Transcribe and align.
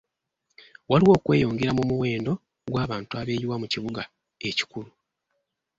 Waliwo 0.89 1.11
okweyongera 1.17 1.71
mu 1.77 1.83
muwendo 1.89 2.31
gw'abantu 2.71 3.11
abeeyiwa 3.21 3.55
mu 3.61 3.67
kibuga 3.73 4.03
ekikulu. 4.49 4.89